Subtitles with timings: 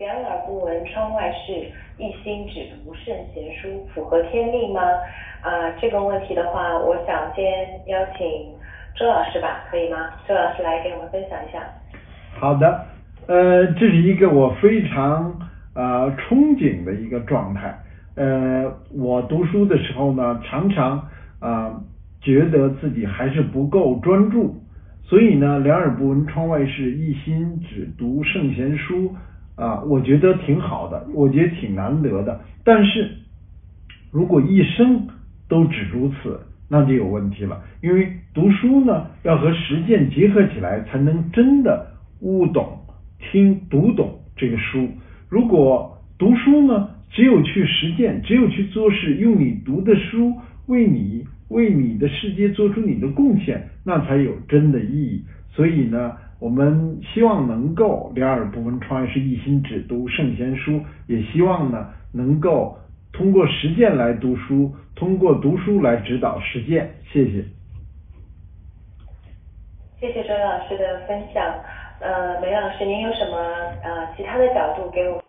[0.00, 1.52] 两耳不闻窗外事，
[1.98, 4.80] 一心只读圣贤书，符合天命吗？
[5.42, 7.44] 啊，这个问题的话，我想先
[7.86, 8.26] 邀请
[8.96, 10.08] 周老师吧，可以吗？
[10.26, 11.62] 周老师来给我们分享一下。
[12.32, 12.86] 好的，
[13.26, 15.38] 呃，这是一个我非常
[15.74, 17.78] 呃憧憬的一个状态。
[18.14, 21.06] 呃，我读书的时候呢，常常
[21.40, 21.78] 啊
[22.22, 24.56] 觉得自己还是不够专注，
[25.04, 29.14] 所以呢，两耳不闻窗外事，一心只读圣贤书
[29.60, 32.40] 啊，我觉得挺好的，我觉得挺难得的。
[32.64, 33.10] 但是
[34.10, 35.06] 如果一生
[35.48, 41.86] 都只如此，那就有问题了，因为读书呢要和实践结合起来，才能真的
[42.20, 42.78] 悟懂、
[43.18, 44.88] 听读懂这个书。
[45.28, 46.88] 如果读书呢？
[47.12, 50.32] 只有去实践，只有去做事，用你读的书
[50.68, 55.24] 为你为你的世界做出你的贡献，那才有真的意义。
[55.52, 60.80] 所以呢，我们希望能够两耳不闻窗外事，一心只读圣贤书。
[61.06, 62.78] 也希望呢，能够
[63.12, 66.90] 通过实践来读书，通过读书来指导实践。
[67.12, 67.44] 谢谢。
[70.00, 71.44] 谢谢周老师的分享。
[72.00, 73.36] 呃，梅老师，您有什么
[73.82, 75.22] 呃其他的角度给我？